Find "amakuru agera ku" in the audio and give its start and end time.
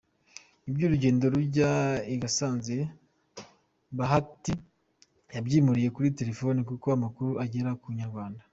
6.97-7.87